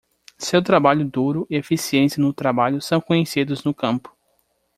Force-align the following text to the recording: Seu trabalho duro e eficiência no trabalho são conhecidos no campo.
Seu 0.39 0.63
trabalho 0.63 1.05
duro 1.05 1.45
e 1.47 1.55
eficiência 1.55 2.19
no 2.19 2.33
trabalho 2.33 2.81
são 2.81 2.99
conhecidos 2.99 3.63
no 3.63 3.71
campo. 3.71 4.11